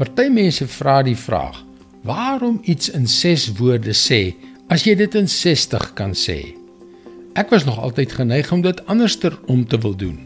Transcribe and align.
Party 0.00 0.30
mense 0.32 0.64
vra 0.64 1.02
die 1.04 1.16
vraag: 1.16 1.58
"Waarom 2.08 2.60
iets 2.64 2.88
in 2.88 3.06
6 3.06 3.50
woorde 3.58 3.92
sê 3.92 4.34
as 4.72 4.86
jy 4.86 4.94
dit 4.96 5.14
in 5.14 5.28
60 5.28 5.92
kan 5.92 6.14
sê?" 6.16 6.56
Ek 7.36 7.50
was 7.52 7.66
nog 7.68 7.76
altyd 7.78 8.12
geneig 8.12 8.48
om 8.52 8.62
dit 8.64 8.80
anderster 8.86 9.36
om 9.46 9.66
te 9.66 9.76
wil 9.78 9.92
doen. 9.96 10.16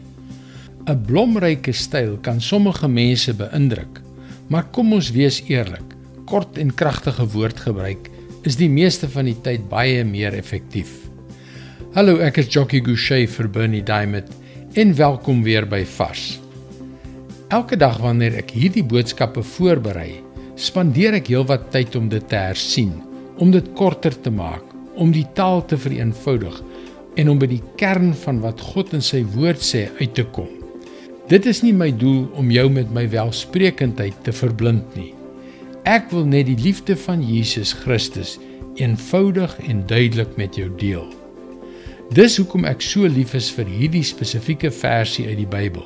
'n 0.87 1.01
Blomryke 1.05 1.73
styl 1.73 2.15
kan 2.21 2.39
sommige 2.41 2.87
mense 2.87 3.33
beïndruk, 3.33 3.99
maar 4.47 4.63
kom 4.71 4.93
ons 4.93 5.11
wees 5.11 5.43
eerlik. 5.47 5.91
Kort 6.25 6.57
en 6.57 6.73
kragtige 6.73 7.27
woordgebruik 7.27 8.09
is 8.43 8.55
die 8.55 8.69
meeste 8.69 9.09
van 9.09 9.25
die 9.25 9.41
tyd 9.41 9.67
baie 9.69 10.03
meer 10.03 10.33
effektief. 10.33 10.89
Hallo, 11.93 12.17
ek 12.17 12.37
is 12.37 12.47
Jockey 12.47 12.79
Gouchee 12.79 13.27
vir 13.27 13.49
Bernie 13.49 13.83
Diamond 13.83 14.31
en 14.73 14.95
welkom 14.95 15.43
weer 15.43 15.67
by 15.67 15.83
Vars. 15.83 16.44
Elke 17.55 17.77
dag 17.79 17.99
wanneer 18.03 18.33
ek 18.41 18.49
hierdie 18.51 18.83
boodskappe 18.83 19.39
voorberei, 19.45 20.17
spandeer 20.59 21.15
ek 21.15 21.29
heelwat 21.31 21.69
tyd 21.71 21.93
om 21.95 22.09
dit 22.11 22.25
te 22.27 22.35
hersien, 22.35 22.91
om 23.39 23.53
dit 23.53 23.67
korter 23.79 24.15
te 24.25 24.33
maak, 24.33 24.65
om 24.99 25.13
die 25.15 25.23
taal 25.37 25.61
te 25.69 25.77
vereenvoudig 25.79 26.57
en 27.21 27.31
om 27.31 27.39
by 27.39 27.47
die 27.53 27.61
kern 27.79 28.11
van 28.25 28.41
wat 28.43 28.59
God 28.73 28.91
in 28.97 29.05
sy 29.05 29.21
woord 29.37 29.63
sê 29.63 29.85
uit 30.01 30.11
te 30.17 30.25
kom. 30.35 30.51
Dit 31.31 31.47
is 31.47 31.61
nie 31.63 31.71
my 31.71 31.93
doel 31.95 32.25
om 32.35 32.51
jou 32.51 32.67
met 32.75 32.91
my 32.97 33.05
welsprekendheid 33.13 34.17
te 34.27 34.35
verblind 34.35 34.97
nie. 34.99 35.13
Ek 35.87 36.11
wil 36.11 36.27
net 36.27 36.49
die 36.49 36.59
liefde 36.59 36.97
van 37.07 37.23
Jesus 37.23 37.71
Christus 37.85 38.35
eenvoudig 38.81 39.53
en 39.69 39.85
duidelik 39.87 40.35
met 40.41 40.59
jou 40.59 40.67
deel. 40.81 41.07
Dis 42.11 42.35
hoekom 42.41 42.67
ek 42.67 42.83
so 42.83 43.07
lief 43.07 43.37
is 43.37 43.53
vir 43.55 43.69
hierdie 43.69 44.03
spesifieke 44.03 44.73
versie 44.75 45.29
uit 45.29 45.45
die 45.45 45.53
Bybel. 45.55 45.85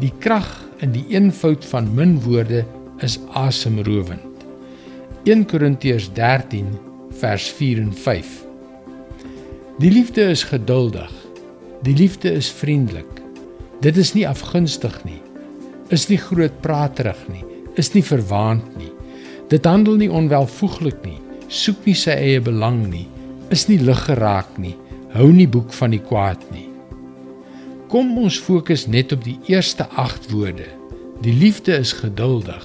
Die 0.00 0.12
krag 0.16 0.48
in 0.80 0.94
die 0.94 1.02
eenvoud 1.12 1.64
van 1.68 1.90
min 1.92 2.14
woorde 2.24 2.62
is 3.04 3.18
asemrowend. 3.36 4.44
1 5.28 5.42
Korintiërs 5.50 6.06
13 6.16 6.70
vers 7.20 7.48
4 7.58 7.82
en 7.82 7.90
5. 7.92 8.30
Die 9.82 9.90
liefde 9.92 10.24
is 10.32 10.46
geduldig. 10.48 11.10
Die 11.84 11.92
liefde 11.96 12.32
is 12.32 12.48
vriendelik. 12.48 13.20
Dit 13.84 14.00
is 14.00 14.14
nie 14.16 14.24
afgunstig 14.28 14.96
nie. 15.04 15.20
Is 15.92 16.08
nie 16.08 16.20
groot 16.20 16.56
praterig 16.64 17.20
nie. 17.28 17.44
Is 17.76 17.92
nie 17.92 18.04
verwaand 18.04 18.72
nie. 18.80 18.92
Dit 19.52 19.68
handel 19.68 20.00
nie 20.00 20.08
onwelvoeglik 20.08 21.04
nie. 21.04 21.20
Soek 21.52 21.84
nie 21.84 21.98
sy 21.98 22.16
eie 22.16 22.40
belang 22.40 22.86
nie. 22.88 23.04
Is 23.52 23.68
nie 23.68 23.82
lig 23.84 24.00
geraak 24.08 24.56
nie. 24.56 24.78
Hou 25.12 25.28
nie 25.28 25.48
boek 25.50 25.76
van 25.76 25.92
die 25.92 26.00
kwaad 26.00 26.40
nie. 26.54 26.69
Kom 27.90 28.12
ons 28.22 28.36
fokus 28.38 28.84
net 28.86 29.10
op 29.10 29.24
die 29.26 29.34
eerste 29.50 29.82
8 29.98 30.28
woorde. 30.30 30.68
Die 31.24 31.32
liefde 31.34 31.74
is 31.74 31.90
geduldig. 31.98 32.62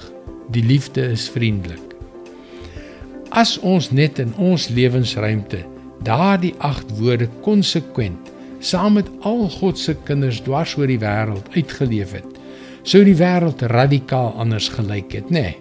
Die 0.54 0.62
liefde 0.62 1.02
is 1.10 1.24
vriendelik. 1.34 1.96
As 3.34 3.56
ons 3.58 3.88
net 3.90 4.20
in 4.22 4.30
ons 4.38 4.68
lewensruimte 4.70 5.64
daardie 6.06 6.52
8 6.62 6.94
woorde 7.00 7.26
konsekwent 7.42 8.30
saam 8.62 8.94
met 9.00 9.10
al 9.26 9.48
God 9.56 9.82
se 9.82 9.96
kinders 10.06 10.38
dwars 10.46 10.76
oor 10.78 10.86
die 10.86 11.00
wêreld 11.02 11.50
uitgeleef 11.58 12.14
het, 12.20 12.38
sou 12.86 13.02
die 13.02 13.18
wêreld 13.18 13.66
radikaal 13.74 14.30
anders 14.38 14.70
gelyk 14.78 15.10
het, 15.18 15.26
nê? 15.26 15.42
Nee. 15.42 15.56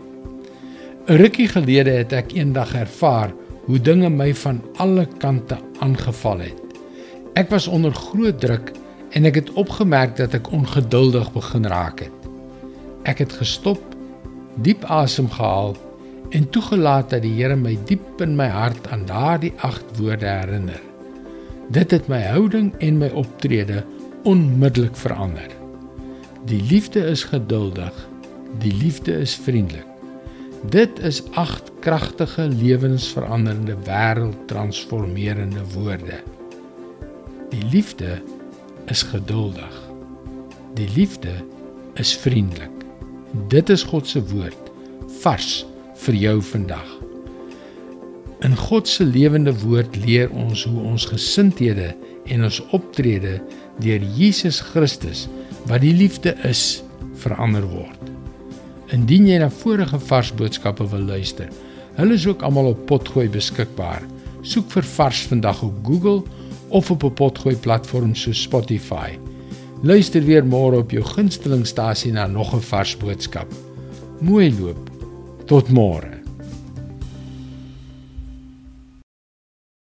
'n 1.10 1.18
Rukkie 1.26 1.50
gelede 1.50 1.98
het 2.06 2.14
ek 2.14 2.38
eendag 2.38 2.78
ervaar 2.78 3.34
hoe 3.66 3.82
dinge 3.82 4.14
my 4.14 4.30
van 4.46 4.62
alle 4.78 5.10
kante 5.18 5.58
aangeval 5.82 6.46
het. 6.46 6.62
Ek 7.34 7.50
was 7.50 7.68
onder 7.68 7.94
groot 7.94 8.40
druk 8.40 8.76
en 9.16 9.24
ek 9.24 9.38
het 9.40 9.52
opgemerk 9.56 10.18
dat 10.20 10.34
ek 10.36 10.52
ongeduldig 10.52 11.32
begin 11.32 11.68
raak 11.72 12.04
het. 12.04 12.30
Ek 13.08 13.22
het 13.24 13.36
gestop, 13.40 13.82
diep 14.66 14.84
asem 14.92 15.30
gehaal 15.32 15.76
en 16.36 16.50
toegelaat 16.52 17.14
dat 17.14 17.24
die 17.24 17.32
Here 17.38 17.56
my 17.56 17.78
diep 17.88 18.22
in 18.24 18.36
my 18.36 18.50
hart 18.52 18.90
aan 18.92 19.06
daardie 19.08 19.54
8 19.64 20.00
woorde 20.02 20.28
herinner. 20.28 20.82
Dit 21.72 21.96
het 21.96 22.10
my 22.12 22.20
houding 22.28 22.74
en 22.84 23.00
my 23.00 23.10
optrede 23.16 23.86
onmiddellik 24.28 24.96
verander. 25.00 25.48
Die 26.50 26.62
liefde 26.70 27.06
is 27.08 27.24
geduldig, 27.24 27.94
die 28.60 28.74
liefde 28.74 29.16
is 29.24 29.36
vriendelik. 29.36 29.88
Dit 30.70 31.00
is 31.00 31.22
agt 31.38 31.72
kragtige 31.80 32.50
lewensveranderende 32.50 33.78
wêreldtransformerende 33.86 35.62
woorde. 35.74 36.20
Die 37.50 37.64
liefde 37.72 38.18
is 38.92 39.04
geduldig. 39.04 39.82
Die 40.76 40.90
liefde 40.96 41.34
is 41.94 42.16
vriendelik. 42.18 42.72
Dit 43.48 43.70
is 43.70 43.84
God 43.84 44.08
se 44.08 44.22
woord 44.32 44.72
vars 45.22 45.66
vir 46.06 46.18
jou 46.20 46.36
vandag. 46.42 46.88
In 48.46 48.56
God 48.56 48.88
se 48.88 49.04
lewende 49.04 49.54
woord 49.64 49.96
leer 50.06 50.32
ons 50.32 50.66
hoe 50.68 50.82
ons 50.92 51.08
gesindhede 51.10 51.94
en 52.30 52.44
ons 52.46 52.60
optrede 52.76 53.40
deur 53.82 54.04
Jesus 54.18 54.60
Christus 54.74 55.26
wat 55.70 55.82
die 55.82 55.94
liefde 55.96 56.36
is 56.46 56.84
verander 57.24 57.66
word. 57.72 58.12
Indien 58.94 59.26
jy 59.30 59.40
na 59.42 59.50
vorige 59.50 59.98
vars 60.10 60.30
boodskappe 60.38 60.86
wil 60.92 61.08
luister, 61.10 61.50
hulle 61.98 62.20
is 62.20 62.28
ook 62.28 62.44
almal 62.46 62.74
op 62.74 62.86
Potgooi 62.90 63.28
beskikbaar. 63.32 64.04
Soek 64.46 64.68
vir 64.76 64.86
vars 64.94 65.24
vandag 65.32 65.64
op 65.66 65.80
Google 65.88 66.22
of 66.76 66.92
op 66.92 67.04
'n 67.04 67.14
potgooi 67.14 67.56
platform 67.56 68.16
so 68.16 68.32
Spotify. 68.32 69.10
Luister 69.82 70.24
weer 70.24 70.46
môre 70.46 70.78
op 70.78 70.92
jou 70.92 71.04
gunstelingstasie 71.04 72.12
na 72.12 72.28
nog 72.28 72.54
'n 72.54 72.60
vars 72.60 72.98
boodskap. 72.98 73.48
Mooi 74.20 74.56
loop. 74.60 74.90
Tot 75.46 75.70
môre. 75.70 76.15